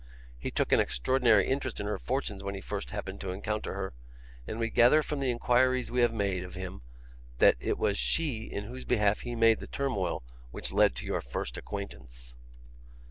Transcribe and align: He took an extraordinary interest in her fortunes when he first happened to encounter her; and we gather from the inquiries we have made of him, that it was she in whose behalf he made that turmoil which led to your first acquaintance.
He 0.39 0.49
took 0.49 0.71
an 0.71 0.79
extraordinary 0.79 1.47
interest 1.47 1.79
in 1.79 1.85
her 1.85 1.99
fortunes 1.99 2.43
when 2.43 2.55
he 2.55 2.59
first 2.61 2.89
happened 2.89 3.21
to 3.21 3.29
encounter 3.29 3.75
her; 3.75 3.93
and 4.47 4.57
we 4.57 4.71
gather 4.71 5.03
from 5.03 5.19
the 5.19 5.29
inquiries 5.29 5.91
we 5.91 6.01
have 6.01 6.11
made 6.11 6.43
of 6.43 6.55
him, 6.55 6.81
that 7.37 7.55
it 7.59 7.77
was 7.77 7.99
she 7.99 8.45
in 8.45 8.63
whose 8.63 8.83
behalf 8.83 9.19
he 9.19 9.35
made 9.35 9.59
that 9.59 9.71
turmoil 9.73 10.23
which 10.49 10.71
led 10.73 10.95
to 10.95 11.05
your 11.05 11.21
first 11.21 11.55
acquaintance. 11.55 12.33